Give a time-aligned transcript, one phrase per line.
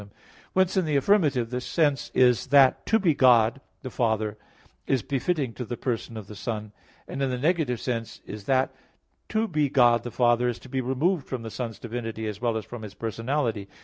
[0.53, 4.35] _Whence, in the affirmative the sense is that "to be God the Father"
[4.87, 6.71] is befitting to the person of the Son;
[7.07, 8.73] and in the negative sense is that
[9.29, 12.57] "to be God the Father," is to be removed from the Son's divinity as well
[12.57, 13.67] as from His personality.